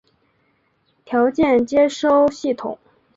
[1.05, 2.79] 条件接收系统。